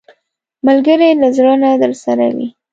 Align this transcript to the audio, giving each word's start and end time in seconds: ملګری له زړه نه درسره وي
ملګری 0.67 1.09
له 1.21 1.27
زړه 1.37 1.53
نه 1.63 1.69
درسره 1.83 2.25
وي 2.35 2.47